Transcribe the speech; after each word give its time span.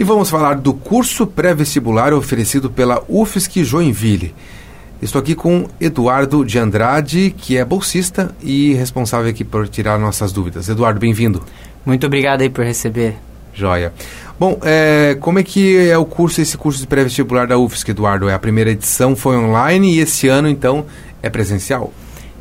E 0.00 0.02
vamos 0.02 0.30
falar 0.30 0.54
do 0.54 0.72
curso 0.72 1.26
pré-vestibular 1.26 2.14
oferecido 2.14 2.70
pela 2.70 3.04
UFSC 3.06 3.62
Joinville. 3.62 4.34
Estou 5.02 5.20
aqui 5.20 5.34
com 5.34 5.68
Eduardo 5.78 6.42
de 6.42 6.58
Andrade, 6.58 7.34
que 7.36 7.58
é 7.58 7.62
bolsista 7.66 8.34
e 8.42 8.72
responsável 8.72 9.28
aqui 9.28 9.44
por 9.44 9.68
tirar 9.68 9.98
nossas 9.98 10.32
dúvidas. 10.32 10.70
Eduardo, 10.70 10.98
bem-vindo. 10.98 11.42
Muito 11.84 12.06
obrigado 12.06 12.40
aí 12.40 12.48
por 12.48 12.64
receber. 12.64 13.16
Joia. 13.52 13.92
Bom, 14.38 14.58
é, 14.62 15.18
como 15.20 15.38
é 15.38 15.42
que 15.42 15.76
é 15.90 15.98
o 15.98 16.06
curso, 16.06 16.40
esse 16.40 16.56
curso 16.56 16.80
de 16.80 16.86
pré-vestibular 16.86 17.46
da 17.46 17.58
UFSC, 17.58 17.90
Eduardo? 17.90 18.26
É 18.26 18.32
a 18.32 18.38
primeira 18.38 18.70
edição 18.70 19.14
foi 19.14 19.36
online 19.36 19.96
e 19.96 20.00
esse 20.00 20.28
ano, 20.28 20.48
então, 20.48 20.86
é 21.22 21.28
presencial? 21.28 21.92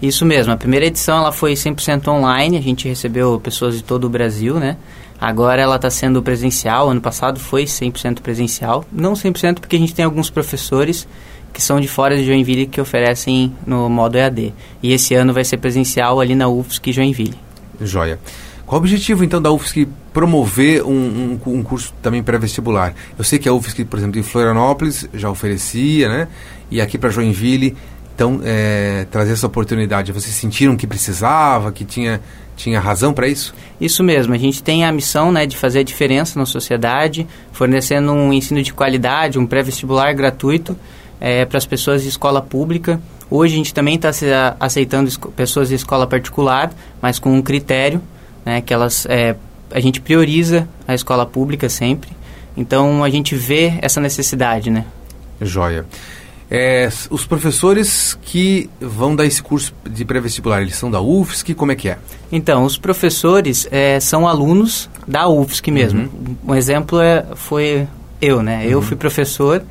Isso 0.02 0.26
mesmo, 0.26 0.54
a 0.54 0.55
primeira 0.55 0.86
edição 0.86 1.18
ela 1.18 1.34
foi 1.34 1.55
100% 1.55 2.07
online, 2.07 2.57
a 2.57 2.62
gente 2.62 2.88
recebeu 2.88 3.38
pessoas 3.38 3.76
de 3.76 3.84
todo 3.84 4.05
o 4.05 4.10
Brasil, 4.10 4.55
né? 4.55 4.78
Agora 5.20 5.61
ela 5.61 5.75
está 5.75 5.89
sendo 5.89 6.23
presencial, 6.23 6.89
ano 6.89 7.01
passado 7.01 7.39
foi 7.39 7.65
100% 7.65 8.21
presencial. 8.21 8.86
Não 8.91 9.13
100% 9.13 9.60
porque 9.60 9.75
a 9.75 9.79
gente 9.79 9.93
tem 9.93 10.05
alguns 10.05 10.29
professores 10.29 11.07
que 11.51 11.61
são 11.61 11.79
de 11.79 11.87
fora 11.87 12.15
de 12.15 12.23
Joinville 12.25 12.68
que 12.68 12.79
oferecem 12.79 13.54
no 13.65 13.89
modo 13.89 14.18
EAD. 14.18 14.54
E 14.82 14.93
esse 14.93 15.13
ano 15.15 15.33
vai 15.33 15.43
ser 15.43 15.57
presencial 15.57 16.19
ali 16.19 16.36
na 16.36 16.47
UFSC 16.47 16.93
Joinville. 16.93 17.36
Joia. 17.82 18.19
Qual 18.65 18.79
o 18.79 18.83
objetivo, 18.83 19.24
então, 19.24 19.41
da 19.41 19.51
UFSC 19.51 19.87
promover 20.13 20.83
um, 20.83 20.91
um, 20.91 21.39
um 21.54 21.63
curso 21.63 21.91
também 22.04 22.21
pré-vestibular? 22.21 22.93
Eu 23.18 23.24
sei 23.24 23.39
que 23.39 23.49
a 23.49 23.54
UFSC, 23.54 23.83
por 23.83 23.97
exemplo, 23.97 24.19
em 24.19 24.24
Florianópolis 24.24 25.10
já 25.13 25.29
oferecia, 25.29 26.07
né? 26.07 26.27
E 26.69 26.79
aqui 26.79 26.96
para 26.96 27.10
Joinville, 27.10 27.75
então, 28.19 28.41
é, 28.43 29.05
trazer 29.09 29.32
essa 29.32 29.47
oportunidade. 29.47 30.11
Vocês 30.11 30.36
sentiram 30.36 30.75
que 30.75 30.86
precisava, 30.86 31.71
que 31.71 31.86
tinha, 31.86 32.19
tinha 32.58 32.77
razão 32.77 33.14
para 33.14 33.30
isso? 33.30 33.55
Isso 33.80 34.03
mesmo. 34.03 34.33
A 34.33 34.38
gente 34.38 34.61
tem 34.61 34.83
a 34.83 34.91
missão 34.91 35.31
né, 35.31 35.45
de 35.45 35.55
fazer 35.55 35.80
a 35.80 35.83
diferença 35.83 36.38
na 36.38 36.45
sociedade, 36.45 37.25
fornecendo 37.53 38.11
um 38.11 38.33
ensino 38.33 38.61
de 38.61 38.73
qualidade, 38.73 39.39
um 39.39 39.45
pré-vestibular 39.45 40.13
gratuito 40.13 40.75
é, 41.17 41.45
para 41.45 41.57
as 41.57 41.66
pessoas 41.66 42.03
de 42.03 42.09
escola 42.09 42.41
pública. 42.41 42.99
Hoje 43.31 43.53
a 43.53 43.57
gente 43.57 43.73
também 43.73 43.95
está 43.95 44.09
aceitando 44.59 45.09
pessoas 45.31 45.69
de 45.69 45.75
escola 45.75 46.05
particular, 46.05 46.73
mas 47.01 47.19
com 47.19 47.31
um 47.33 47.41
critério 47.41 48.01
né, 48.44 48.59
que 48.59 48.73
elas 48.73 49.05
é, 49.05 49.38
a 49.72 49.79
gente 49.79 50.01
prioriza 50.01 50.67
a 50.85 50.94
escola 50.94 51.25
pública 51.25 51.69
sempre. 51.69 52.09
Então 52.57 53.01
a 53.01 53.09
gente 53.09 53.33
vê 53.33 53.75
essa 53.81 54.01
necessidade, 54.01 54.69
né? 54.69 54.83
Joia. 55.39 55.85
É, 56.52 56.89
os 57.11 57.25
professores 57.25 58.17
que 58.23 58.69
vão 58.80 59.16
dar 59.16 59.25
esse 59.25 59.42
curso 59.42 59.73
de 59.88 60.03
pré-vestibular, 60.03 60.61
eles 60.61 60.75
são 60.75 60.89
da 60.89 61.00
UFSC? 61.00 61.53
Como 61.53 61.72
é 61.72 61.75
que 61.75 61.89
é? 61.89 61.97
Então, 62.31 62.64
os 62.64 62.78
professores 62.78 63.67
é, 63.72 64.00
são 64.00 64.28
alunos 64.28 64.89
da 65.08 65.28
UFSC 65.28 65.69
mesmo. 65.69 66.02
Uhum. 66.02 66.38
Um 66.47 66.56
exemplo 66.56 67.00
é, 67.00 67.23
foi 67.36 67.88
eu, 68.19 68.41
né? 68.41 68.64
Uhum. 68.64 68.72
Eu 68.72 68.81
fui 68.81 68.97
professor 68.97 69.61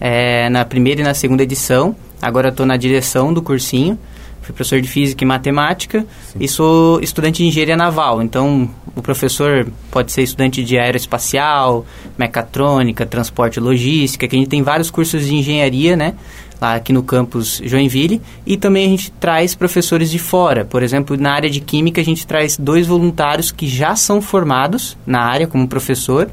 é, 0.00 0.48
na 0.48 0.64
primeira 0.64 1.02
e 1.02 1.04
na 1.04 1.14
segunda 1.14 1.42
edição. 1.44 1.94
Agora 2.20 2.48
estou 2.48 2.66
na 2.66 2.76
direção 2.76 3.32
do 3.32 3.40
cursinho 3.40 3.98
fui 4.44 4.54
professor 4.54 4.80
de 4.80 4.88
física 4.88 5.24
e 5.24 5.26
matemática 5.26 6.06
Sim. 6.32 6.38
e 6.40 6.46
sou 6.46 7.00
estudante 7.00 7.38
de 7.38 7.48
engenharia 7.48 7.76
naval. 7.76 8.22
Então, 8.22 8.68
o 8.94 9.00
professor 9.00 9.66
pode 9.90 10.12
ser 10.12 10.22
estudante 10.22 10.62
de 10.62 10.78
aeroespacial, 10.78 11.86
mecatrônica, 12.18 13.06
transporte 13.06 13.56
e 13.56 13.60
logística, 13.60 14.28
que 14.28 14.36
a 14.36 14.38
gente 14.38 14.48
tem 14.48 14.62
vários 14.62 14.90
cursos 14.90 15.26
de 15.26 15.34
engenharia, 15.34 15.96
né? 15.96 16.14
Lá 16.60 16.74
aqui 16.74 16.92
no 16.92 17.02
campus 17.02 17.60
Joinville. 17.64 18.20
E 18.46 18.56
também 18.56 18.86
a 18.86 18.88
gente 18.90 19.10
traz 19.12 19.54
professores 19.54 20.10
de 20.10 20.18
fora. 20.18 20.64
Por 20.64 20.82
exemplo, 20.82 21.16
na 21.16 21.32
área 21.32 21.48
de 21.48 21.60
química, 21.60 22.00
a 22.00 22.04
gente 22.04 22.26
traz 22.26 22.56
dois 22.58 22.86
voluntários 22.86 23.50
que 23.50 23.66
já 23.66 23.96
são 23.96 24.20
formados 24.20 24.96
na 25.06 25.20
área 25.20 25.46
como 25.46 25.66
professor 25.66 26.30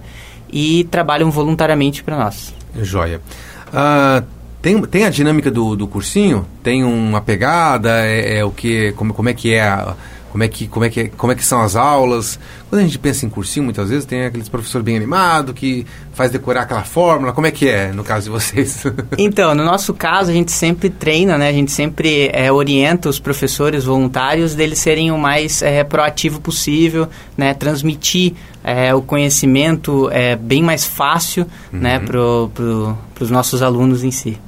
e 0.51 0.83
trabalham 0.91 1.31
voluntariamente 1.31 2.03
para 2.03 2.17
nós. 2.17 2.53
Joia. 2.81 3.21
Uh 3.69 4.40
tem, 4.61 4.79
tem 4.83 5.05
a 5.05 5.09
dinâmica 5.09 5.49
do, 5.49 5.75
do 5.75 5.87
cursinho? 5.87 6.45
Tem 6.61 6.83
uma 6.83 7.21
pegada? 7.21 8.05
É, 8.05 8.37
é 8.39 8.45
o 8.45 8.51
que? 8.51 8.91
Como, 8.93 9.13
como 9.13 9.29
é 9.29 9.33
que 9.33 9.53
é 9.53 9.63
a, 9.63 9.95
como 10.31 10.43
é 10.43 10.47
que 10.47 10.67
como 10.67 10.85
é 10.85 10.89
que 10.89 11.09
como 11.09 11.33
é 11.33 11.35
que 11.35 11.43
são 11.43 11.61
as 11.61 11.75
aulas 11.75 12.39
quando 12.69 12.79
a 12.81 12.85
gente 12.85 12.97
pensa 12.97 13.25
em 13.25 13.29
cursinho 13.29 13.65
muitas 13.65 13.89
vezes 13.89 14.05
tem 14.05 14.25
aqueles 14.25 14.47
professor 14.47 14.81
bem 14.81 14.95
animado 14.95 15.53
que 15.53 15.85
faz 16.13 16.31
decorar 16.31 16.61
aquela 16.61 16.83
fórmula 16.83 17.33
como 17.33 17.47
é 17.47 17.51
que 17.51 17.67
é 17.67 17.91
no 17.91 18.03
caso 18.03 18.25
de 18.25 18.29
vocês 18.29 18.85
então 19.17 19.53
no 19.53 19.65
nosso 19.65 19.93
caso 19.93 20.31
a 20.31 20.33
gente 20.33 20.51
sempre 20.51 20.89
treina 20.89 21.37
né 21.37 21.49
a 21.49 21.53
gente 21.53 21.71
sempre 21.71 22.29
é, 22.33 22.51
orienta 22.51 23.09
os 23.09 23.19
professores 23.19 23.83
voluntários 23.83 24.55
deles 24.55 24.79
serem 24.79 25.11
o 25.11 25.17
mais 25.17 25.61
é, 25.61 25.83
proativo 25.83 26.39
possível 26.39 27.09
né 27.37 27.53
transmitir 27.53 28.33
é, 28.63 28.95
o 28.95 29.01
conhecimento 29.01 30.09
é 30.11 30.35
bem 30.35 30.63
mais 30.63 30.85
fácil 30.85 31.45
né, 31.71 31.71
uhum. 31.73 31.79
né 31.79 31.99
pro, 31.99 32.51
pro, 32.53 32.97
para 33.13 33.23
os 33.23 33.29
nossos 33.29 33.61
alunos 33.61 34.03
em 34.03 34.11
si 34.11 34.39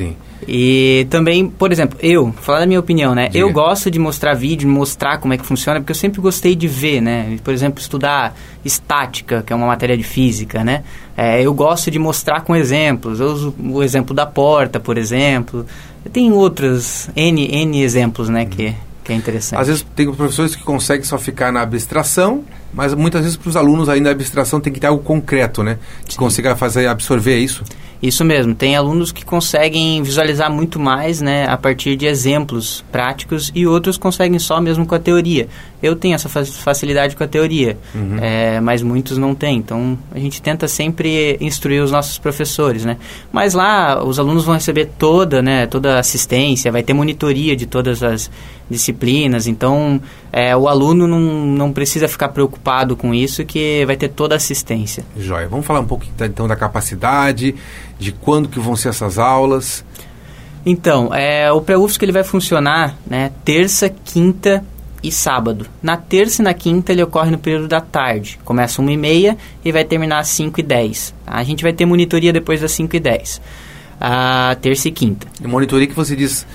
Sim. 0.00 0.16
E 0.48 1.06
também, 1.10 1.50
por 1.50 1.70
exemplo, 1.70 1.98
eu, 2.02 2.32
falar 2.40 2.60
da 2.60 2.66
minha 2.66 2.80
opinião, 2.80 3.14
né? 3.14 3.26
Diga. 3.26 3.38
Eu 3.38 3.52
gosto 3.52 3.90
de 3.90 3.98
mostrar 3.98 4.32
vídeo, 4.32 4.66
mostrar 4.66 5.18
como 5.18 5.34
é 5.34 5.36
que 5.36 5.44
funciona, 5.44 5.78
porque 5.78 5.90
eu 5.90 5.96
sempre 5.96 6.22
gostei 6.22 6.56
de 6.56 6.66
ver, 6.66 7.02
né? 7.02 7.36
Por 7.44 7.52
exemplo, 7.52 7.78
estudar 7.78 8.34
estática, 8.64 9.42
que 9.42 9.52
é 9.52 9.56
uma 9.56 9.66
matéria 9.66 9.96
de 9.98 10.02
física, 10.02 10.64
né? 10.64 10.82
É, 11.14 11.42
eu 11.42 11.52
gosto 11.52 11.90
de 11.90 11.98
mostrar 11.98 12.40
com 12.40 12.56
exemplos. 12.56 13.20
Eu 13.20 13.26
uso 13.26 13.54
o 13.58 13.82
exemplo 13.82 14.14
da 14.14 14.24
porta, 14.24 14.80
por 14.80 14.96
exemplo. 14.96 15.66
Tem 16.10 16.32
outros 16.32 17.10
N, 17.14 17.46
N 17.46 17.82
exemplos, 17.82 18.30
né? 18.30 18.46
Que, 18.46 18.74
que 19.04 19.12
é 19.12 19.14
interessante. 19.14 19.60
Às 19.60 19.68
vezes 19.68 19.86
tem 19.94 20.10
professores 20.10 20.56
que 20.56 20.62
conseguem 20.62 21.04
só 21.04 21.18
ficar 21.18 21.52
na 21.52 21.60
abstração, 21.60 22.42
mas 22.72 22.94
muitas 22.94 23.22
vezes 23.22 23.36
para 23.36 23.48
os 23.48 23.56
alunos 23.56 23.88
ainda 23.88 24.08
a 24.08 24.12
abstração 24.12 24.60
tem 24.60 24.72
que 24.72 24.80
ter 24.80 24.86
algo 24.86 25.02
concreto, 25.02 25.62
né? 25.62 25.78
Que 26.06 26.14
Sim. 26.14 26.18
consiga 26.18 26.56
fazer 26.56 26.86
absorver 26.86 27.38
isso. 27.38 27.64
Isso 28.02 28.24
mesmo, 28.24 28.54
tem 28.54 28.76
alunos 28.76 29.12
que 29.12 29.22
conseguem 29.22 30.02
visualizar 30.02 30.50
muito 30.50 30.80
mais 30.80 31.20
né, 31.20 31.44
a 31.46 31.56
partir 31.58 31.96
de 31.96 32.06
exemplos 32.06 32.82
práticos 32.90 33.52
e 33.54 33.66
outros 33.66 33.98
conseguem 33.98 34.38
só 34.38 34.58
mesmo 34.58 34.86
com 34.86 34.94
a 34.94 34.98
teoria. 34.98 35.48
Eu 35.82 35.94
tenho 35.94 36.14
essa 36.14 36.26
facilidade 36.26 37.14
com 37.14 37.22
a 37.22 37.28
teoria, 37.28 37.76
uhum. 37.94 38.16
é, 38.18 38.58
mas 38.58 38.82
muitos 38.82 39.18
não 39.18 39.34
têm. 39.34 39.58
Então 39.58 39.98
a 40.12 40.18
gente 40.18 40.40
tenta 40.40 40.66
sempre 40.66 41.36
instruir 41.42 41.82
os 41.82 41.90
nossos 41.90 42.16
professores. 42.16 42.86
Né? 42.86 42.96
Mas 43.30 43.52
lá 43.52 44.02
os 44.02 44.18
alunos 44.18 44.44
vão 44.44 44.54
receber 44.54 44.86
toda, 44.98 45.42
né, 45.42 45.66
toda 45.66 45.96
a 45.96 45.98
assistência, 45.98 46.72
vai 46.72 46.82
ter 46.82 46.94
monitoria 46.94 47.54
de 47.54 47.66
todas 47.66 48.02
as 48.02 48.30
disciplinas. 48.70 49.46
Então 49.46 50.00
é, 50.32 50.56
o 50.56 50.68
aluno 50.68 51.06
não, 51.06 51.20
não 51.20 51.72
precisa 51.72 52.08
ficar 52.08 52.28
preocupado 52.28 52.96
com 52.96 53.12
isso, 53.12 53.44
que 53.44 53.84
vai 53.84 53.96
ter 53.96 54.08
toda 54.08 54.34
a 54.34 54.36
assistência. 54.36 55.04
Jóia. 55.16 55.48
Vamos 55.48 55.66
falar 55.66 55.80
um 55.80 55.86
pouco 55.86 56.06
então 56.18 56.46
da 56.46 56.56
capacidade 56.56 57.54
de 57.98 58.12
quando 58.12 58.48
que 58.48 58.60
vão 58.60 58.76
ser 58.76 58.90
essas 58.90 59.18
aulas? 59.18 59.84
Então, 60.64 61.14
é, 61.14 61.50
o 61.50 61.60
pré-UFSC 61.60 62.04
ele 62.04 62.12
vai 62.12 62.24
funcionar 62.24 62.94
né, 63.06 63.32
terça, 63.44 63.88
quinta 63.88 64.62
e 65.02 65.10
sábado. 65.10 65.66
Na 65.82 65.96
terça 65.96 66.42
e 66.42 66.44
na 66.44 66.52
quinta 66.52 66.92
ele 66.92 67.02
ocorre 67.02 67.30
no 67.30 67.38
período 67.38 67.66
da 67.66 67.80
tarde. 67.80 68.38
Começa 68.44 68.82
1 68.82 68.90
e 68.90 68.96
meia 68.96 69.38
e 69.64 69.72
vai 69.72 69.84
terminar 69.84 70.18
às 70.18 70.28
5 70.28 70.60
e 70.60 70.62
10. 70.62 71.14
Tá? 71.24 71.32
A 71.34 71.42
gente 71.42 71.62
vai 71.62 71.72
ter 71.72 71.86
monitoria 71.86 72.32
depois 72.32 72.60
das 72.60 72.72
5 72.72 72.94
e 72.94 73.00
10. 73.00 73.40
A 74.00 74.56
terça 74.60 74.88
e 74.88 74.92
quinta. 74.92 75.26
E 75.42 75.46
monitoria 75.46 75.86
que 75.86 75.94
você 75.94 76.14
diz 76.14 76.46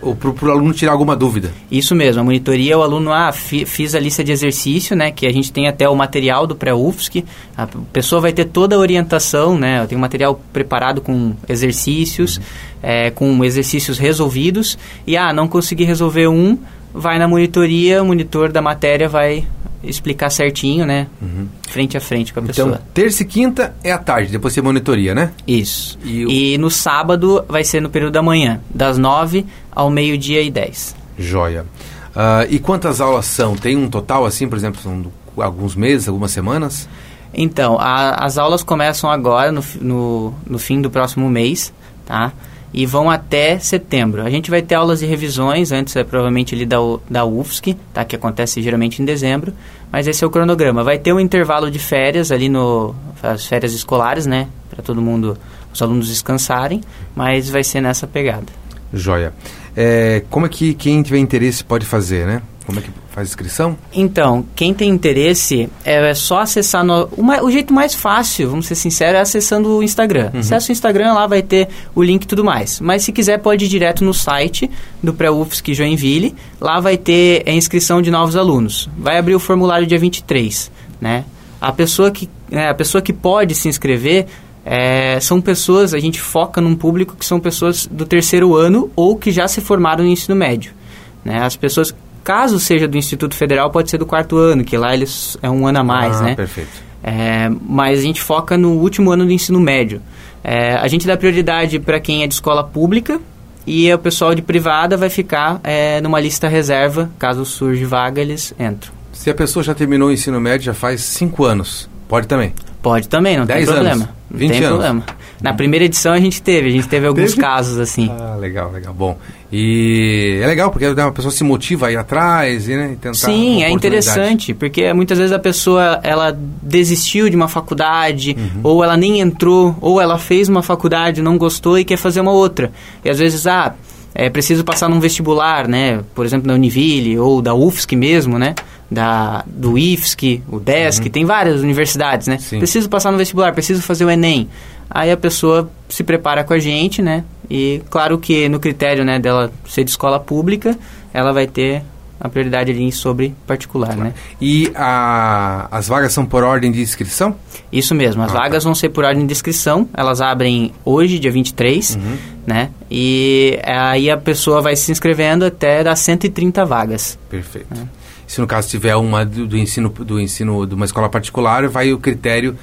para 0.00 0.48
o 0.48 0.50
aluno 0.50 0.72
tirar 0.72 0.92
alguma 0.92 1.16
dúvida. 1.16 1.52
Isso 1.70 1.94
mesmo, 1.94 2.20
a 2.20 2.24
monitoria, 2.24 2.78
o 2.78 2.82
aluno, 2.82 3.12
ah, 3.12 3.32
fi, 3.32 3.64
fiz 3.64 3.94
a 3.94 4.00
lista 4.00 4.22
de 4.22 4.30
exercício, 4.30 4.96
né, 4.96 5.10
que 5.10 5.26
a 5.26 5.32
gente 5.32 5.52
tem 5.52 5.66
até 5.66 5.88
o 5.88 5.94
material 5.94 6.46
do 6.46 6.54
pré-UFSC, 6.54 7.24
a 7.56 7.66
pessoa 7.92 8.20
vai 8.20 8.32
ter 8.32 8.46
toda 8.46 8.76
a 8.76 8.78
orientação, 8.78 9.58
né, 9.58 9.82
eu 9.82 9.88
tenho 9.88 10.00
material 10.00 10.40
preparado 10.52 11.00
com 11.00 11.34
exercícios, 11.48 12.36
uhum. 12.36 12.42
é, 12.82 13.10
com 13.10 13.44
exercícios 13.44 13.98
resolvidos, 13.98 14.78
e 15.06 15.16
ah, 15.16 15.32
não 15.32 15.48
consegui 15.48 15.84
resolver 15.84 16.28
um, 16.28 16.56
vai 16.92 17.18
na 17.18 17.28
monitoria, 17.28 18.02
o 18.02 18.06
monitor 18.06 18.50
da 18.50 18.62
matéria 18.62 19.08
vai 19.08 19.44
explicar 19.82 20.30
certinho, 20.30 20.84
né? 20.84 21.06
Uhum. 21.20 21.48
Frente 21.68 21.96
a 21.96 22.00
frente 22.00 22.32
com 22.32 22.40
a 22.40 22.42
então, 22.42 22.54
pessoa. 22.54 22.74
Então, 22.74 22.86
terça 22.92 23.22
e 23.22 23.26
quinta 23.26 23.74
é 23.82 23.92
à 23.92 23.98
tarde, 23.98 24.32
depois 24.32 24.54
você 24.54 24.60
monitoria, 24.60 25.14
né? 25.14 25.32
Isso. 25.46 25.98
E, 26.04 26.26
o... 26.26 26.30
e 26.30 26.58
no 26.58 26.70
sábado 26.70 27.44
vai 27.48 27.64
ser 27.64 27.80
no 27.80 27.88
período 27.88 28.12
da 28.12 28.22
manhã, 28.22 28.60
das 28.74 28.98
nove 28.98 29.46
ao 29.70 29.90
meio-dia 29.90 30.42
e 30.42 30.50
dez. 30.50 30.94
Joia. 31.18 31.64
Uh, 32.10 32.46
e 32.50 32.58
quantas 32.58 33.00
aulas 33.00 33.26
são? 33.26 33.56
Tem 33.56 33.76
um 33.76 33.88
total, 33.88 34.24
assim, 34.24 34.48
por 34.48 34.56
exemplo, 34.58 34.80
são 34.80 35.06
alguns 35.36 35.76
meses, 35.76 36.08
algumas 36.08 36.32
semanas? 36.32 36.88
Então, 37.32 37.78
a, 37.78 38.24
as 38.24 38.38
aulas 38.38 38.62
começam 38.62 39.10
agora, 39.10 39.52
no, 39.52 39.62
no, 39.80 40.34
no 40.46 40.58
fim 40.58 40.80
do 40.80 40.90
próximo 40.90 41.28
mês, 41.28 41.72
tá? 42.04 42.32
E 42.72 42.84
vão 42.86 43.10
até 43.10 43.58
setembro. 43.58 44.22
A 44.22 44.30
gente 44.30 44.50
vai 44.50 44.62
ter 44.62 44.74
aulas 44.74 45.00
de 45.00 45.06
revisões, 45.06 45.72
antes 45.72 45.96
é 45.96 46.04
provavelmente 46.04 46.54
ali 46.54 46.66
da, 46.66 46.78
da 47.08 47.24
UFSC, 47.24 47.76
tá? 47.92 48.04
que 48.04 48.14
acontece 48.14 48.60
geralmente 48.62 49.00
em 49.00 49.04
dezembro, 49.04 49.52
mas 49.90 50.06
esse 50.06 50.22
é 50.22 50.26
o 50.26 50.30
cronograma. 50.30 50.84
Vai 50.84 50.98
ter 50.98 51.12
um 51.12 51.20
intervalo 51.20 51.70
de 51.70 51.78
férias 51.78 52.30
ali 52.30 52.48
no 52.48 52.94
as 53.22 53.46
férias 53.46 53.72
escolares, 53.72 54.26
né, 54.26 54.48
para 54.70 54.82
todo 54.82 55.02
mundo, 55.02 55.36
os 55.72 55.82
alunos 55.82 56.08
descansarem, 56.08 56.80
mas 57.14 57.48
vai 57.48 57.64
ser 57.64 57.80
nessa 57.80 58.06
pegada. 58.06 58.46
Joia. 58.92 59.32
É, 59.76 60.22
como 60.30 60.46
é 60.46 60.48
que 60.48 60.74
quem 60.74 61.02
tiver 61.02 61.18
interesse 61.18 61.62
pode 61.64 61.84
fazer, 61.84 62.26
né? 62.26 62.42
Como 62.68 62.80
é 62.80 62.82
que 62.82 62.90
faz 63.12 63.30
inscrição? 63.30 63.78
Então, 63.90 64.44
quem 64.54 64.74
tem 64.74 64.90
interesse 64.90 65.70
é 65.86 66.12
só 66.12 66.40
acessar 66.40 66.84
no, 66.84 67.08
uma, 67.16 67.42
o 67.42 67.50
jeito 67.50 67.72
mais 67.72 67.94
fácil, 67.94 68.50
vamos 68.50 68.66
ser 68.66 68.74
sinceros, 68.74 69.14
é 69.14 69.20
acessando 69.22 69.70
o 69.70 69.82
Instagram. 69.82 70.32
Uhum. 70.34 70.40
Acessa 70.40 70.70
o 70.70 70.72
Instagram, 70.72 71.14
lá 71.14 71.26
vai 71.26 71.40
ter 71.40 71.66
o 71.94 72.02
link 72.02 72.24
e 72.24 72.26
tudo 72.26 72.44
mais. 72.44 72.78
Mas 72.78 73.04
se 73.04 73.10
quiser 73.10 73.38
pode 73.38 73.64
ir 73.64 73.68
direto 73.68 74.04
no 74.04 74.12
site 74.12 74.70
do 75.02 75.14
pré-UFSC 75.14 75.72
Joinville, 75.72 76.34
lá 76.60 76.78
vai 76.78 76.98
ter 76.98 77.42
a 77.46 77.52
inscrição 77.52 78.02
de 78.02 78.10
novos 78.10 78.36
alunos. 78.36 78.86
Vai 78.98 79.16
abrir 79.16 79.34
o 79.34 79.40
formulário 79.40 79.86
dia 79.86 79.98
23, 79.98 80.70
né? 81.00 81.24
A 81.58 81.72
pessoa 81.72 82.10
que, 82.10 82.28
é, 82.50 82.68
a 82.68 82.74
pessoa 82.74 83.00
que 83.00 83.14
pode 83.14 83.54
se 83.54 83.66
inscrever 83.66 84.26
é, 84.62 85.18
são 85.20 85.40
pessoas, 85.40 85.94
a 85.94 85.98
gente 85.98 86.20
foca 86.20 86.60
num 86.60 86.76
público 86.76 87.16
que 87.16 87.24
são 87.24 87.40
pessoas 87.40 87.86
do 87.86 88.04
terceiro 88.04 88.54
ano 88.54 88.90
ou 88.94 89.16
que 89.16 89.30
já 89.30 89.48
se 89.48 89.62
formaram 89.62 90.04
no 90.04 90.10
ensino 90.10 90.36
médio. 90.36 90.76
Né? 91.24 91.40
As 91.42 91.56
pessoas, 91.56 91.94
caso 92.24 92.58
seja 92.58 92.86
do 92.86 92.96
Instituto 92.96 93.34
Federal, 93.34 93.70
pode 93.70 93.90
ser 93.90 93.98
do 93.98 94.06
quarto 94.06 94.36
ano, 94.36 94.64
que 94.64 94.76
lá 94.76 94.94
eles 94.94 95.36
é 95.42 95.50
um 95.50 95.66
ano 95.66 95.78
a 95.78 95.84
mais, 95.84 96.20
ah, 96.20 96.24
né? 96.24 96.34
perfeito. 96.34 96.88
É, 97.02 97.50
mas 97.62 98.00
a 98.00 98.02
gente 98.02 98.20
foca 98.20 98.56
no 98.56 98.72
último 98.72 99.10
ano 99.10 99.24
do 99.24 99.32
ensino 99.32 99.60
médio. 99.60 100.02
É, 100.42 100.74
a 100.74 100.88
gente 100.88 101.06
dá 101.06 101.16
prioridade 101.16 101.78
para 101.78 102.00
quem 102.00 102.22
é 102.22 102.26
de 102.26 102.34
escola 102.34 102.64
pública 102.64 103.20
e 103.66 103.92
o 103.92 103.98
pessoal 103.98 104.34
de 104.34 104.42
privada 104.42 104.96
vai 104.96 105.10
ficar 105.10 105.60
é, 105.62 106.00
numa 106.00 106.18
lista 106.18 106.48
reserva, 106.48 107.10
caso 107.18 107.44
surge 107.44 107.84
vaga, 107.84 108.20
eles 108.20 108.54
entram. 108.58 108.92
Se 109.12 109.28
a 109.28 109.34
pessoa 109.34 109.62
já 109.62 109.74
terminou 109.74 110.08
o 110.08 110.12
ensino 110.12 110.40
médio 110.40 110.64
já 110.66 110.74
faz 110.74 111.02
cinco 111.02 111.44
anos, 111.44 111.88
pode 112.08 112.26
também? 112.26 112.54
Pode 112.80 113.08
também, 113.08 113.36
não 113.36 113.46
tem 113.46 113.64
problema. 113.66 114.04
Anos, 114.04 114.08
20 114.30 114.50
não 114.50 114.56
tem 114.56 114.64
anos. 114.64 114.78
problema. 114.78 115.04
Na 115.40 115.52
primeira 115.52 115.84
edição 115.84 116.12
a 116.12 116.18
gente 116.18 116.42
teve, 116.42 116.68
a 116.68 116.70
gente 116.72 116.88
teve 116.88 117.06
alguns 117.06 117.30
teve? 117.30 117.40
casos 117.40 117.78
assim. 117.78 118.10
Ah, 118.10 118.36
legal, 118.36 118.72
legal. 118.72 118.92
Bom, 118.92 119.16
e 119.52 120.40
é 120.42 120.46
legal 120.46 120.70
porque 120.70 120.84
a 120.84 121.12
pessoa 121.12 121.30
se 121.30 121.44
motiva 121.44 121.86
a 121.86 121.92
ir 121.92 121.96
atrás 121.96 122.68
e 122.68 122.76
né, 122.76 122.96
tentar. 123.00 123.14
Sim, 123.14 123.62
é 123.62 123.70
interessante 123.70 124.52
porque 124.52 124.92
muitas 124.92 125.18
vezes 125.18 125.32
a 125.32 125.38
pessoa 125.38 126.00
ela 126.02 126.36
desistiu 126.62 127.30
de 127.30 127.36
uma 127.36 127.48
faculdade 127.48 128.36
uhum. 128.36 128.60
ou 128.64 128.84
ela 128.84 128.96
nem 128.96 129.20
entrou 129.20 129.76
ou 129.80 130.00
ela 130.00 130.18
fez 130.18 130.48
uma 130.48 130.62
faculdade 130.62 131.22
não 131.22 131.38
gostou 131.38 131.78
e 131.78 131.84
quer 131.84 131.96
fazer 131.96 132.20
uma 132.20 132.32
outra. 132.32 132.72
E 133.04 133.08
às 133.08 133.18
vezes 133.18 133.46
ah 133.46 133.74
é 134.14 134.28
preciso 134.28 134.64
passar 134.64 134.88
num 134.88 134.98
vestibular, 134.98 135.68
né? 135.68 136.00
Por 136.14 136.26
exemplo, 136.26 136.48
da 136.48 136.54
Univille 136.54 137.18
ou 137.18 137.40
da 137.40 137.54
UFSC 137.54 137.94
mesmo, 137.94 138.38
né? 138.38 138.54
da, 138.90 139.44
do 139.46 139.76
IFSC, 139.76 140.42
o 140.48 140.58
DESC, 140.58 141.04
uhum. 141.04 141.10
tem 141.10 141.24
várias 141.24 141.60
universidades, 141.60 142.26
né? 142.26 142.38
Sim. 142.38 142.58
Preciso 142.58 142.88
passar 142.88 143.12
no 143.12 143.18
vestibular, 143.18 143.52
preciso 143.52 143.82
fazer 143.82 144.04
o 144.04 144.10
Enem. 144.10 144.48
Aí 144.90 145.10
a 145.10 145.16
pessoa 145.16 145.70
se 145.88 146.02
prepara 146.02 146.44
com 146.44 146.52
a 146.52 146.58
gente, 146.58 147.02
né? 147.02 147.24
E 147.50 147.82
claro 147.90 148.18
que 148.18 148.48
no 148.48 148.60
critério 148.60 149.04
né, 149.04 149.18
dela 149.18 149.50
ser 149.66 149.84
de 149.84 149.90
escola 149.90 150.20
pública, 150.20 150.78
ela 151.12 151.32
vai 151.32 151.46
ter 151.46 151.82
a 152.20 152.28
prioridade 152.28 152.70
ali 152.70 152.90
sobre 152.90 153.34
particular, 153.46 153.94
claro. 153.94 154.04
né? 154.04 154.14
E 154.40 154.70
a, 154.74 155.68
as 155.70 155.86
vagas 155.88 156.12
são 156.12 156.26
por 156.26 156.42
ordem 156.42 156.72
de 156.72 156.80
inscrição? 156.80 157.36
Isso 157.70 157.94
mesmo, 157.94 158.22
as 158.22 158.32
ah, 158.32 158.38
vagas 158.38 158.64
tá. 158.64 158.68
vão 158.68 158.74
ser 158.74 158.88
por 158.88 159.04
ordem 159.04 159.24
de 159.26 159.32
inscrição, 159.32 159.88
elas 159.94 160.20
abrem 160.20 160.72
hoje, 160.84 161.18
dia 161.18 161.30
23, 161.30 161.94
uhum. 161.94 162.16
né? 162.46 162.70
E 162.90 163.58
aí 163.64 164.10
a 164.10 164.16
pessoa 164.16 164.60
vai 164.60 164.74
se 164.74 164.90
inscrevendo 164.90 165.44
até 165.44 165.84
dar 165.84 165.94
130 165.94 166.64
vagas. 166.64 167.18
Perfeito. 167.30 167.68
Né? 167.74 167.86
se 168.28 168.42
no 168.42 168.46
caso 168.46 168.68
tiver 168.68 168.94
uma 168.94 169.24
do, 169.24 169.46
do, 169.46 169.56
ensino 169.56 169.88
do 169.88 170.20
ensino 170.20 170.66
de 170.66 170.74
uma 170.74 170.84
escola 170.84 171.08
particular, 171.08 171.66
vai 171.66 171.94
o 171.94 171.98
critério 171.98 172.58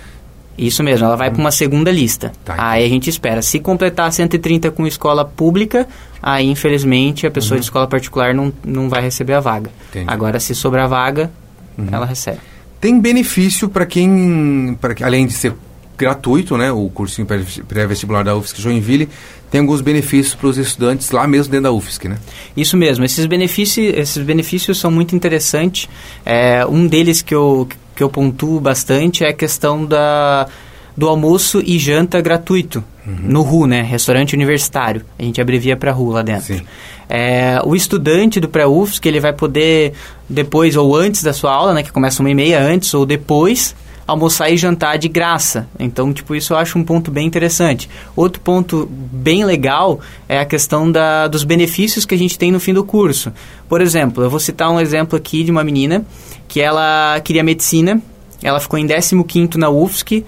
isso 0.58 0.84
mesmo, 0.84 1.06
ela 1.06 1.16
vai 1.16 1.30
para 1.30 1.40
uma 1.40 1.52
segunda 1.52 1.92
lista. 1.92 2.32
Tá, 2.44 2.56
aí 2.58 2.86
a 2.86 2.90
gente 2.90 3.10
espera. 3.10 3.42
Se 3.42 3.60
completar 3.60 4.12
130 4.12 4.72
com 4.72 4.88
escola 4.88 5.26
pública, 5.26 5.88
aí 6.22 6.50
infelizmente 6.50 7.28
a 7.28 7.32
pessoa 7.32 7.56
uhum. 7.56 7.60
de 7.60 7.66
escola 7.66 7.88
particular 7.88 8.34
não, 8.34 8.54
não 8.64 8.90
vai 8.90 9.02
receber 9.02 9.34
a 9.34 9.40
vaga. 9.40 9.70
Entendi. 9.90 10.06
Agora, 10.08 10.40
se 10.40 10.56
sobrar 10.56 10.88
vaga, 10.88 11.32
uhum. 11.78 11.88
ela 11.92 12.06
recebe. 12.06 12.40
Tem 12.80 13.00
benefício 13.00 13.68
para 13.68 13.86
quem, 13.86 14.78
pra, 14.80 14.96
além 15.02 15.26
de 15.26 15.34
ser 15.34 15.54
gratuito, 15.98 16.58
né, 16.58 16.72
o 16.72 16.90
cursinho 16.90 17.28
pré-vestibular 17.68 18.24
da 18.24 18.36
UFSC 18.36 18.62
Joinville, 18.62 19.10
tem 19.50 19.62
alguns 19.62 19.82
benefícios 19.82 20.36
para 20.36 20.48
os 20.48 20.58
estudantes 20.58 21.12
lá 21.12 21.26
mesmo 21.28 21.52
dentro 21.52 21.64
da 21.64 21.72
UFSC, 21.72 22.10
né? 22.10 22.18
Isso 22.58 22.76
mesmo. 22.76 23.06
Esses 23.06 23.26
benefícios, 23.26 23.94
esses 23.96 24.24
benefícios 24.24 24.78
são 24.78 24.92
muito 24.92 25.16
interessantes. 25.16 25.88
É, 26.26 26.66
um 26.66 26.86
deles 26.88 27.22
que 27.22 27.34
eu, 27.34 27.68
que 27.96 28.04
eu 28.04 28.10
pontuo 28.10 28.60
bastante 28.60 29.24
é 29.24 29.30
a 29.30 29.34
questão 29.34 29.86
da, 29.86 30.48
do 30.96 31.08
almoço 31.08 31.62
e 31.66 31.80
janta 31.80 32.20
gratuito 32.22 32.84
uhum. 33.06 33.16
no 33.22 33.42
RU, 33.42 33.68
né? 33.68 33.82
Restaurante 33.82 34.34
Universitário. 34.34 35.04
A 35.18 35.24
gente 35.24 35.40
abrevia 35.40 35.78
para 35.78 35.92
RU 35.92 36.12
lá 36.12 36.22
dentro. 36.22 36.62
É, 37.08 37.62
o 37.64 37.76
estudante 37.76 38.40
do 38.40 38.50
pré-UFSC, 38.50 39.08
ele 39.08 39.20
vai 39.20 39.32
poder, 39.32 39.94
depois 40.30 40.76
ou 40.76 40.96
antes 40.96 41.24
da 41.24 41.34
sua 41.34 41.54
aula, 41.54 41.74
né? 41.74 41.84
Que 41.84 41.92
começa 41.92 42.22
uma 42.22 42.30
e 42.30 42.36
meia 42.36 42.62
antes 42.62 42.94
ou 42.94 43.06
depois 43.06 43.76
almoçar 44.08 44.50
e 44.50 44.58
jantar 44.58 44.98
de 44.98 45.08
graça. 45.08 45.68
Então, 45.80 46.14
tipo, 46.14 46.36
isso 46.36 46.54
eu 46.54 46.58
acho 46.58 46.78
um 46.78 46.84
ponto 46.84 47.10
bem 47.10 47.26
interessante. 47.26 47.90
Outro 48.16 48.40
ponto 48.42 48.88
bem 48.92 49.44
legal 49.44 50.00
é 50.30 50.40
a 50.40 50.46
questão 50.46 50.92
da, 50.92 51.28
dos 51.28 51.44
benefícios 51.44 52.06
que 52.06 52.14
a 52.14 52.18
gente 52.18 52.38
tem 52.38 52.52
no 52.52 52.60
fim 52.60 52.74
do 52.74 52.84
curso. 52.84 53.32
Por 53.68 53.82
exemplo, 53.82 54.24
eu 54.24 54.30
vou 54.30 54.40
citar 54.40 54.70
um 54.70 54.80
exemplo 54.80 55.18
aqui 55.18 55.44
de 55.44 55.52
uma 55.52 55.64
menina 55.64 56.06
que 56.48 56.62
ela 56.62 57.20
queria 57.24 57.44
medicina, 57.44 58.00
ela 58.44 58.60
ficou 58.60 58.78
em 58.78 58.88
15º 58.88 59.56
na 59.56 59.70
UFSC, 59.70 60.24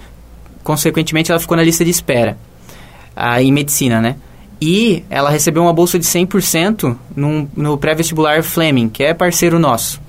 consequentemente 0.64 1.30
ela 1.30 1.40
ficou 1.40 1.56
na 1.56 1.62
lista 1.62 1.84
de 1.84 1.90
espera, 1.90 2.36
ah, 3.14 3.40
em 3.40 3.52
medicina, 3.52 4.00
né? 4.00 4.16
E 4.60 5.04
ela 5.08 5.30
recebeu 5.30 5.62
uma 5.62 5.72
bolsa 5.72 6.00
de 6.00 6.04
100% 6.04 6.96
num, 7.14 7.48
no 7.56 7.78
pré-vestibular 7.78 8.42
Fleming, 8.42 8.88
que 8.88 9.04
é 9.04 9.14
parceiro 9.14 9.56
nosso. 9.56 10.00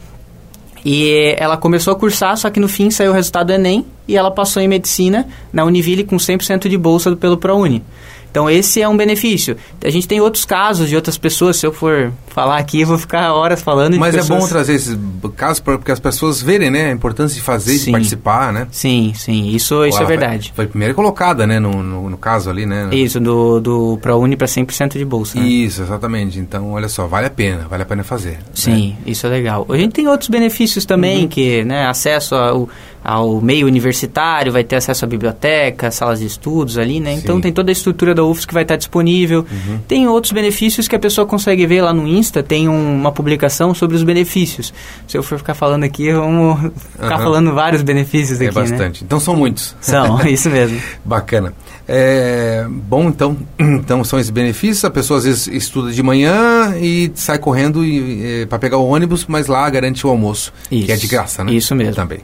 E 0.85 1.35
ela 1.37 1.57
começou 1.57 1.93
a 1.93 1.95
cursar, 1.95 2.37
só 2.37 2.49
que 2.49 2.59
no 2.59 2.67
fim 2.67 2.89
saiu 2.89 3.11
o 3.11 3.13
resultado 3.13 3.47
do 3.47 3.53
Enem 3.53 3.85
e 4.07 4.15
ela 4.17 4.31
passou 4.31 4.61
em 4.61 4.67
medicina 4.67 5.27
na 5.51 5.63
Univille 5.63 6.03
com 6.03 6.17
100% 6.17 6.67
de 6.67 6.77
bolsa 6.77 7.15
pelo 7.15 7.37
ProUni. 7.37 7.83
Então 8.31 8.49
esse 8.49 8.81
é 8.81 8.87
um 8.87 8.95
benefício. 8.95 9.57
A 9.83 9.89
gente 9.89 10.07
tem 10.07 10.21
outros 10.21 10.45
casos 10.45 10.89
de 10.89 10.95
outras 10.95 11.17
pessoas, 11.17 11.57
se 11.57 11.65
eu 11.65 11.73
for 11.73 12.11
falar 12.27 12.57
aqui, 12.57 12.81
eu 12.81 12.87
vou 12.87 12.97
ficar 12.97 13.33
horas 13.33 13.61
falando 13.61 13.97
Mas 13.97 14.15
é 14.15 14.23
bom 14.23 14.47
trazer 14.47 14.75
esses 14.75 14.97
casos 15.35 15.59
para 15.59 15.77
que 15.77 15.91
as 15.91 15.99
pessoas 15.99 16.41
verem, 16.41 16.69
né, 16.69 16.89
a 16.89 16.91
importância 16.91 17.35
de 17.35 17.41
fazer, 17.41 17.77
sim. 17.77 17.85
de 17.85 17.91
participar, 17.91 18.53
né? 18.53 18.67
Sim, 18.71 19.13
sim, 19.15 19.49
isso, 19.49 19.85
isso 19.85 20.01
é 20.01 20.05
verdade. 20.05 20.53
Foi, 20.55 20.65
foi 20.65 20.67
primeira 20.67 20.93
colocada, 20.93 21.45
né, 21.45 21.59
no, 21.59 21.83
no, 21.83 22.09
no, 22.09 22.17
caso 22.17 22.49
ali, 22.49 22.65
né? 22.65 22.89
Isso, 22.91 23.19
do, 23.19 23.59
do 23.59 23.97
ProUni 24.01 24.37
para 24.37 24.47
100% 24.47 24.97
de 24.97 25.05
bolsa. 25.05 25.39
Né? 25.39 25.45
Isso, 25.45 25.81
exatamente. 25.81 26.39
Então, 26.39 26.71
olha 26.71 26.87
só, 26.87 27.07
vale 27.07 27.27
a 27.27 27.29
pena, 27.29 27.67
vale 27.69 27.83
a 27.83 27.85
pena 27.85 28.03
fazer. 28.03 28.31
Né? 28.31 28.43
Sim, 28.53 28.89
né? 28.89 28.97
isso 29.07 29.25
é 29.25 29.29
legal. 29.29 29.65
A 29.69 29.77
gente 29.77 29.93
tem 29.93 30.07
outros 30.07 30.29
benefícios 30.29 30.85
também, 30.85 31.23
uhum. 31.23 31.27
que, 31.27 31.63
né, 31.65 31.87
acesso 31.87 32.35
ao 32.35 32.69
ao 33.03 33.39
meio 33.41 33.65
universitário, 33.65 34.51
vai 34.51 34.63
ter 34.63 34.75
acesso 34.75 35.05
à 35.05 35.07
biblioteca, 35.07 35.89
salas 35.91 36.19
de 36.19 36.25
estudos 36.25 36.77
ali, 36.77 36.99
né? 36.99 37.11
Então, 37.11 37.19
Sim. 37.19 37.23
Então 37.29 37.41
tem 37.41 37.53
toda 37.53 37.71
a 37.71 37.73
estrutura 37.73 38.13
da 38.13 38.23
UFS 38.23 38.45
que 38.45 38.53
vai 38.53 38.63
estar 38.63 38.75
disponível. 38.75 39.45
Uhum. 39.49 39.79
Tem 39.87 40.07
outros 40.07 40.33
benefícios 40.33 40.87
que 40.87 40.95
a 40.95 40.99
pessoa 40.99 41.25
consegue 41.25 41.65
ver 41.65 41.81
lá 41.81 41.93
no 41.93 42.07
Insta, 42.07 42.43
tem 42.43 42.67
um, 42.67 42.95
uma 42.95 43.11
publicação 43.11 43.73
sobre 43.73 43.95
os 43.95 44.03
benefícios. 44.03 44.73
Se 45.07 45.17
eu 45.17 45.23
for 45.23 45.37
ficar 45.37 45.53
falando 45.53 45.83
aqui, 45.83 46.11
vamos 46.11 46.61
uhum. 46.61 46.71
ficar 46.99 47.17
falando 47.19 47.53
vários 47.53 47.81
benefícios 47.81 48.41
é 48.41 48.47
aqui, 48.47 48.55
né? 48.55 48.61
bastante. 48.61 49.01
Né? 49.01 49.05
Então 49.05 49.19
são 49.19 49.35
muitos. 49.35 49.75
São, 49.79 50.19
isso 50.27 50.49
mesmo. 50.49 50.79
Bacana. 51.05 51.53
É, 51.87 52.67
bom, 52.69 53.09
então, 53.09 53.37
então 53.57 54.03
são 54.03 54.19
esses 54.19 54.29
benefícios. 54.29 54.83
A 54.85 54.89
pessoa 54.91 55.17
às 55.17 55.25
vezes 55.25 55.47
estuda 55.47 55.91
de 55.91 56.03
manhã 56.03 56.75
e 56.79 57.11
sai 57.15 57.39
correndo 57.39 57.81
é, 57.83 58.45
para 58.45 58.59
pegar 58.59 58.77
o 58.77 58.87
ônibus, 58.87 59.25
mas 59.27 59.47
lá 59.47 59.67
garante 59.69 60.05
o 60.05 60.09
almoço, 60.09 60.53
isso. 60.69 60.85
que 60.85 60.91
é 60.91 60.95
de 60.95 61.07
graça, 61.07 61.43
né? 61.43 61.53
Isso 61.53 61.73
mesmo. 61.75 61.95
Também. 61.95 62.19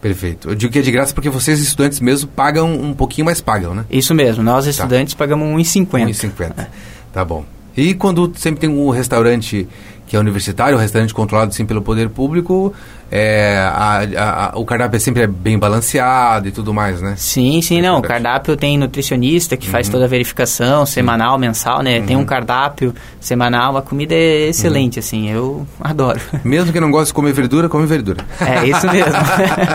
Perfeito. 0.00 0.50
Eu 0.50 0.54
digo 0.54 0.72
que 0.72 0.78
é 0.78 0.82
de 0.82 0.92
graça 0.92 1.12
porque 1.12 1.28
vocês, 1.28 1.60
estudantes 1.60 2.00
mesmo, 2.00 2.28
pagam 2.28 2.72
um 2.72 2.94
pouquinho 2.94 3.24
mais 3.24 3.40
pagam, 3.40 3.74
né? 3.74 3.84
Isso 3.90 4.14
mesmo. 4.14 4.42
Nós, 4.42 4.64
tá. 4.64 4.70
estudantes, 4.70 5.14
tá. 5.14 5.18
pagamos 5.18 5.46
1,50. 5.48 6.08
1,50. 6.08 6.52
É. 6.58 6.66
Tá 7.12 7.24
bom. 7.24 7.44
E 7.76 7.94
quando 7.94 8.32
sempre 8.36 8.60
tem 8.60 8.70
um 8.70 8.90
restaurante 8.90 9.68
que 10.06 10.16
é 10.16 10.18
universitário, 10.18 10.76
um 10.76 10.80
restaurante 10.80 11.12
controlado 11.12 11.54
sim 11.54 11.66
pelo 11.66 11.82
poder 11.82 12.08
público, 12.08 12.72
é, 13.10 13.58
a, 13.58 14.52
a, 14.52 14.58
o 14.58 14.66
cardápio 14.66 14.96
é 14.96 15.00
sempre 15.00 15.26
bem 15.26 15.58
balanceado 15.58 16.48
e 16.48 16.50
tudo 16.50 16.74
mais, 16.74 17.00
né? 17.00 17.14
Sim, 17.16 17.62
sim, 17.62 17.80
não. 17.80 17.98
O 17.98 18.02
cardápio 18.02 18.54
tem 18.56 18.76
nutricionista 18.76 19.56
que 19.56 19.66
uhum. 19.66 19.72
faz 19.72 19.88
toda 19.88 20.04
a 20.04 20.08
verificação 20.08 20.84
semanal, 20.84 21.36
sim. 21.36 21.40
mensal, 21.40 21.82
né? 21.82 22.00
Uhum. 22.00 22.06
Tem 22.06 22.16
um 22.16 22.24
cardápio 22.24 22.94
semanal, 23.18 23.76
a 23.78 23.82
comida 23.82 24.14
é 24.14 24.48
excelente, 24.48 24.96
uhum. 24.96 25.00
assim, 25.00 25.30
eu 25.30 25.66
adoro. 25.80 26.20
Mesmo 26.44 26.70
que 26.70 26.80
não 26.80 26.90
goste 26.90 27.08
de 27.08 27.14
comer 27.14 27.32
verdura, 27.32 27.68
come 27.68 27.86
verdura. 27.86 28.24
É, 28.40 28.66
isso 28.66 28.86
mesmo. 28.86 29.12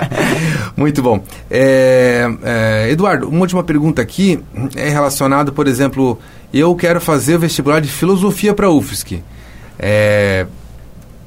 Muito 0.78 1.02
bom. 1.02 1.24
É, 1.50 2.28
é, 2.44 2.92
Eduardo, 2.92 3.28
uma 3.28 3.42
última 3.42 3.64
pergunta 3.64 4.02
aqui 4.02 4.44
é 4.76 4.90
relacionado, 4.90 5.52
por 5.52 5.68
exemplo, 5.68 6.20
eu 6.54 6.76
quero 6.76 7.02
fazer 7.02 7.36
o 7.36 7.40
vestibular 7.40 7.80
de 7.80 7.88
filosofia 7.88 8.54
para 8.54 8.68
a 8.68 8.72
UFSC. 8.72 9.24
É, 9.80 10.46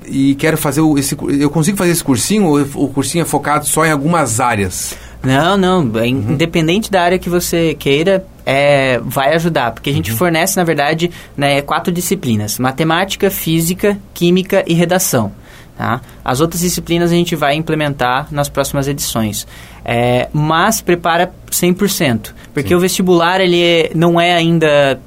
e 0.06 0.34
quero 0.34 0.56
fazer 0.56 0.80
o, 0.80 0.96
esse 0.98 1.16
eu 1.38 1.50
consigo 1.50 1.76
fazer 1.76 1.90
esse 1.90 2.04
cursinho 2.04 2.46
ou 2.46 2.60
o 2.84 2.88
cursinho 2.88 3.22
é 3.22 3.24
focado 3.24 3.66
só 3.66 3.84
em 3.84 3.90
algumas 3.90 4.40
áreas 4.40 4.96
não 5.22 5.56
não 5.56 5.98
é 5.98 6.02
uhum. 6.02 6.32
independente 6.32 6.90
da 6.90 7.02
área 7.02 7.18
que 7.18 7.28
você 7.28 7.74
queira 7.74 8.24
é, 8.44 9.00
vai 9.04 9.34
ajudar 9.34 9.72
porque 9.72 9.90
a 9.90 9.92
gente 9.92 10.10
uhum. 10.10 10.16
fornece 10.16 10.56
na 10.56 10.64
verdade 10.64 11.10
né, 11.36 11.62
quatro 11.62 11.92
disciplinas 11.92 12.58
matemática 12.58 13.30
física 13.30 13.98
química 14.14 14.64
e 14.66 14.74
redação 14.74 15.32
Tá? 15.76 16.00
As 16.24 16.40
outras 16.40 16.62
disciplinas 16.62 17.12
a 17.12 17.14
gente 17.14 17.36
vai 17.36 17.54
implementar 17.54 18.28
nas 18.30 18.48
próximas 18.48 18.88
edições. 18.88 19.46
É, 19.84 20.26
mas 20.32 20.80
prepara 20.80 21.30
100%. 21.50 22.32
Porque 22.54 22.70
Sim. 22.70 22.74
o 22.74 22.80
vestibular 22.80 23.42
ele 23.42 23.62
é, 23.62 23.90
não 23.94 24.18
é 24.18 24.34
ainda 24.34 24.98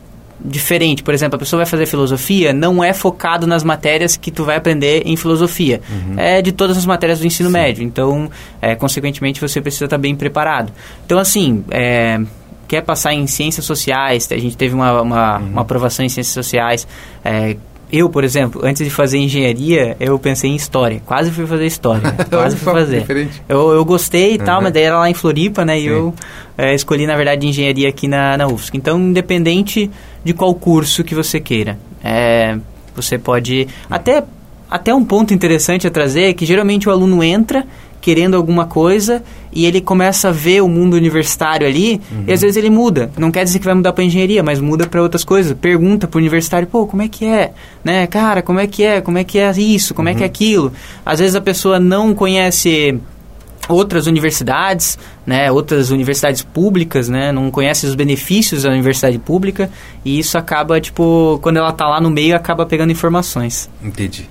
diferente. 0.43 1.03
Por 1.03 1.13
exemplo, 1.13 1.35
a 1.35 1.39
pessoa 1.39 1.59
vai 1.59 1.65
fazer 1.65 1.85
filosofia, 1.85 2.53
não 2.53 2.83
é 2.83 2.93
focado 2.93 3.45
nas 3.45 3.63
matérias 3.63 4.15
que 4.15 4.31
tu 4.31 4.43
vai 4.43 4.55
aprender 4.55 5.03
em 5.05 5.15
filosofia. 5.15 5.81
Uhum. 5.89 6.15
É 6.17 6.41
de 6.41 6.51
todas 6.51 6.77
as 6.77 6.85
matérias 6.85 7.19
do 7.19 7.27
ensino 7.27 7.49
Sim. 7.49 7.53
médio. 7.53 7.83
Então, 7.83 8.29
é, 8.61 8.75
consequentemente, 8.75 9.41
você 9.41 9.61
precisa 9.61 9.85
estar 9.85 9.97
bem 9.97 10.15
preparado. 10.15 10.71
Então, 11.05 11.19
assim, 11.19 11.63
é, 11.69 12.19
quer 12.67 12.81
passar 12.81 13.13
em 13.13 13.25
ciências 13.27 13.65
sociais, 13.65 14.29
a 14.31 14.37
gente 14.37 14.55
teve 14.55 14.75
uma, 14.75 15.01
uma, 15.01 15.39
uhum. 15.39 15.47
uma 15.47 15.61
aprovação 15.61 16.05
em 16.05 16.09
ciências 16.09 16.33
sociais, 16.33 16.87
é, 17.25 17.57
eu, 17.91 18.09
por 18.09 18.23
exemplo, 18.23 18.61
antes 18.63 18.83
de 18.83 18.89
fazer 18.89 19.17
engenharia, 19.17 19.97
eu 19.99 20.17
pensei 20.19 20.51
em 20.51 20.55
história. 20.55 21.01
Quase 21.05 21.31
fui 21.31 21.47
fazer 21.47 21.65
história. 21.65 22.11
quase 22.29 22.55
fui 22.55 22.71
fazer. 22.73 23.29
Eu, 23.47 23.71
eu 23.71 23.83
gostei 23.83 24.35
e 24.35 24.37
uhum. 24.37 24.45
tal, 24.45 24.61
mas 24.61 24.71
daí 24.71 24.83
era 24.83 24.99
lá 24.99 25.09
em 25.09 25.13
Floripa, 25.13 25.65
né? 25.65 25.77
Sim. 25.77 25.83
E 25.83 25.87
eu 25.87 26.13
é, 26.57 26.75
escolhi, 26.75 27.07
na 27.07 27.15
verdade, 27.15 27.47
engenharia 27.47 27.89
aqui 27.89 28.07
na, 28.07 28.37
na 28.37 28.47
UFSC. 28.47 28.77
Então, 28.77 28.99
independente 28.99 29.89
de 30.23 30.33
qual 30.33 30.53
curso 30.53 31.03
que 31.03 31.15
você 31.15 31.39
queira, 31.39 31.79
é, 32.03 32.57
você 32.95 33.17
pode... 33.17 33.67
Até, 33.89 34.23
até 34.69 34.93
um 34.93 35.03
ponto 35.03 35.33
interessante 35.33 35.87
a 35.87 35.91
trazer 35.91 36.29
é 36.29 36.33
que 36.33 36.45
geralmente 36.45 36.87
o 36.87 36.91
aluno 36.91 37.23
entra 37.23 37.65
querendo 38.01 38.35
alguma 38.35 38.65
coisa 38.65 39.23
e 39.51 39.65
ele 39.65 39.81
começa 39.81 40.29
a 40.29 40.31
ver 40.31 40.61
o 40.61 40.67
mundo 40.67 40.95
universitário 40.95 41.67
ali 41.67 42.01
uhum. 42.11 42.23
e 42.27 42.33
às 42.33 42.41
vezes 42.41 42.57
ele 42.57 42.69
muda. 42.69 43.11
Não 43.17 43.31
quer 43.31 43.43
dizer 43.43 43.59
que 43.59 43.65
vai 43.65 43.73
mudar 43.73 43.93
para 43.93 44.03
engenharia, 44.03 44.43
mas 44.43 44.59
muda 44.59 44.87
para 44.87 45.01
outras 45.01 45.23
coisas. 45.23 45.55
Pergunta 45.59 46.07
para 46.07 46.17
o 46.17 46.19
universitário, 46.19 46.67
pô, 46.67 46.85
como 46.85 47.01
é 47.01 47.07
que 47.07 47.25
é? 47.25 47.51
Né? 47.83 48.07
Cara, 48.07 48.41
como 48.41 48.59
é 48.59 48.67
que 48.67 48.83
é? 48.83 49.01
Como 49.01 49.17
é 49.17 49.23
que 49.23 49.39
é 49.39 49.51
isso? 49.51 49.93
Como 49.93 50.07
uhum. 50.07 50.13
é 50.13 50.17
que 50.17 50.23
é 50.23 50.25
uhum. 50.25 50.31
aquilo? 50.31 50.73
Às 51.05 51.19
vezes 51.19 51.35
a 51.35 51.41
pessoa 51.41 51.79
não 51.79 52.13
conhece 52.13 52.99
outras 53.67 54.07
universidades, 54.07 54.97
né, 55.25 55.51
outras 55.51 55.91
universidades 55.91 56.41
públicas, 56.41 57.07
né, 57.07 57.31
não 57.31 57.51
conhece 57.51 57.85
os 57.85 57.93
benefícios 57.93 58.63
da 58.63 58.71
universidade 58.71 59.19
pública 59.19 59.69
e 60.03 60.17
isso 60.17 60.37
acaba, 60.39 60.81
tipo, 60.81 61.39
quando 61.43 61.57
ela 61.57 61.69
está 61.69 61.87
lá 61.87 62.01
no 62.01 62.09
meio, 62.09 62.35
acaba 62.35 62.65
pegando 62.65 62.91
informações. 62.91 63.69
Entendi. 63.81 64.27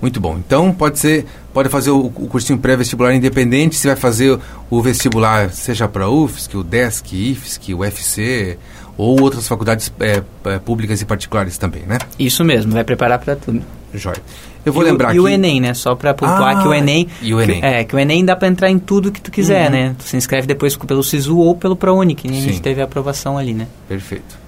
Muito 0.00 0.20
bom. 0.20 0.38
Então 0.38 0.72
pode 0.72 0.98
ser, 0.98 1.26
pode 1.52 1.68
fazer 1.68 1.90
o, 1.90 2.06
o 2.06 2.26
cursinho 2.28 2.58
pré-vestibular 2.58 3.14
independente, 3.14 3.76
se 3.76 3.86
vai 3.86 3.96
fazer 3.96 4.32
o, 4.32 4.40
o 4.70 4.82
vestibular, 4.82 5.50
seja 5.50 5.86
para 5.86 6.04
a 6.04 6.10
UFSC, 6.10 6.56
o 6.56 6.62
DESC, 6.62 7.12
IFSC, 7.12 7.74
o 7.74 7.78
UFC 7.78 8.58
ou 8.96 9.20
outras 9.20 9.48
faculdades 9.48 9.92
é, 10.00 10.22
é, 10.44 10.58
públicas 10.58 11.00
e 11.00 11.04
particulares 11.04 11.56
também, 11.56 11.82
né? 11.86 11.98
Isso 12.18 12.44
mesmo, 12.44 12.72
vai 12.72 12.84
preparar 12.84 13.18
para 13.18 13.34
tudo. 13.34 13.62
Jóia. 13.94 14.22
Eu 14.64 14.72
vou 14.72 14.82
e 14.82 14.86
lembrar 14.86 15.10
o, 15.10 15.14
E 15.14 15.20
o 15.20 15.26
Enem, 15.26 15.60
né? 15.60 15.74
Só 15.74 15.94
para 15.94 16.12
pontuar 16.12 16.58
ah, 16.58 16.62
que 16.62 16.68
o 16.68 16.74
Enem... 16.74 17.08
E 17.22 17.32
o 17.32 17.40
Enem. 17.40 17.60
Que, 17.60 17.66
é, 17.66 17.84
que 17.84 17.96
o 17.96 17.98
Enem 17.98 18.24
dá 18.24 18.36
para 18.36 18.46
entrar 18.46 18.70
em 18.70 18.78
tudo 18.78 19.10
que 19.10 19.20
tu 19.20 19.30
quiser, 19.30 19.66
uhum. 19.66 19.72
né? 19.72 19.96
Tu 19.98 20.04
se 20.04 20.16
inscreve 20.16 20.46
depois 20.46 20.76
pelo 20.76 21.02
SISU 21.02 21.38
ou 21.38 21.56
pelo 21.56 21.74
ProUni, 21.74 22.14
que 22.14 22.28
a 22.28 22.32
gente 22.32 22.60
teve 22.60 22.80
a 22.80 22.84
aprovação 22.84 23.38
ali, 23.38 23.54
né? 23.54 23.66
Perfeito. 23.88 24.38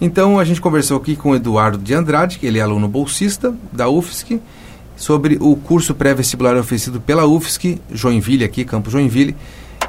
Então, 0.00 0.38
a 0.38 0.44
gente 0.44 0.60
conversou 0.60 0.96
aqui 0.96 1.14
com 1.14 1.30
o 1.30 1.36
Eduardo 1.36 1.78
de 1.78 1.94
Andrade, 1.94 2.38
que 2.38 2.46
ele 2.46 2.58
é 2.58 2.62
aluno 2.62 2.88
bolsista 2.88 3.54
da 3.72 3.88
UFSC, 3.88 4.40
sobre 5.02 5.36
o 5.40 5.56
curso 5.56 5.96
pré-vestibular 5.96 6.56
oferecido 6.56 7.00
pela 7.00 7.26
UFSC, 7.26 7.80
Joinville, 7.92 8.44
aqui, 8.44 8.64
Campo 8.64 8.88
Joinville. 8.88 9.34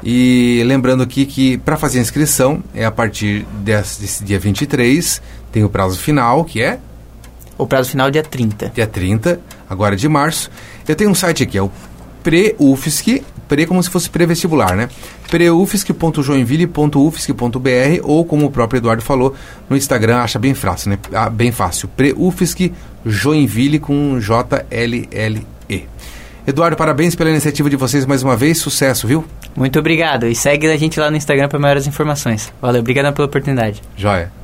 E 0.02 0.60
lembrando 0.66 1.04
aqui 1.04 1.24
que 1.24 1.56
para 1.58 1.76
fazer 1.76 2.00
a 2.00 2.02
inscrição 2.02 2.64
é 2.74 2.84
a 2.84 2.90
partir 2.90 3.46
desse, 3.62 4.00
desse 4.00 4.24
dia 4.24 4.40
23, 4.40 5.22
tem 5.52 5.62
o 5.62 5.68
prazo 5.68 6.00
final, 6.00 6.44
que 6.44 6.60
é? 6.60 6.80
O 7.56 7.64
prazo 7.64 7.90
final 7.90 8.08
é 8.08 8.10
dia 8.10 8.24
30. 8.24 8.70
Dia 8.70 8.88
30, 8.88 9.40
agora 9.70 9.94
de 9.94 10.08
março. 10.08 10.50
Eu 10.86 10.96
tenho 10.96 11.10
um 11.10 11.14
site 11.14 11.44
aqui, 11.44 11.56
é 11.56 11.62
o 11.62 11.70
pré-UFSC, 12.24 13.22
pré 13.54 13.66
como 13.66 13.82
se 13.82 13.88
fosse 13.88 14.10
pré-vestibular, 14.10 14.74
né? 14.74 14.88
preufsc.joinville.ufsc.br 15.30 18.00
ou 18.02 18.24
como 18.24 18.46
o 18.46 18.50
próprio 18.50 18.78
Eduardo 18.78 19.02
falou 19.02 19.34
no 19.68 19.76
Instagram, 19.76 20.18
acha 20.18 20.38
bem 20.38 20.54
fácil, 20.54 20.90
né? 20.90 20.98
Ah, 21.12 21.30
bem 21.30 21.52
fácil. 21.52 21.88
Preufsc 21.88 22.72
Joinville 23.06 23.78
com 23.78 24.18
J 24.18 24.64
L 24.70 25.08
L 25.12 25.46
E. 25.68 25.84
Eduardo, 26.46 26.76
parabéns 26.76 27.14
pela 27.14 27.30
iniciativa 27.30 27.70
de 27.70 27.76
vocês 27.76 28.04
mais 28.04 28.22
uma 28.22 28.36
vez. 28.36 28.58
Sucesso, 28.58 29.06
viu? 29.06 29.24
Muito 29.56 29.78
obrigado. 29.78 30.26
E 30.26 30.34
segue 30.34 30.66
a 30.66 30.76
gente 30.76 31.00
lá 31.00 31.10
no 31.10 31.16
Instagram 31.16 31.48
para 31.48 31.58
maiores 31.58 31.86
informações. 31.86 32.52
Valeu, 32.60 32.80
obrigado 32.80 33.14
pela 33.14 33.26
oportunidade. 33.26 33.82
Joia. 33.96 34.43